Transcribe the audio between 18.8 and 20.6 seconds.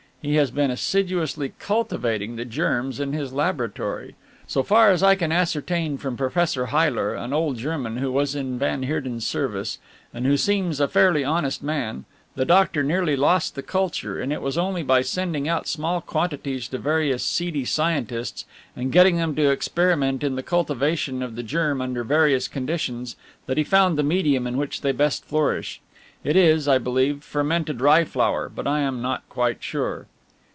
getting them to experiment in the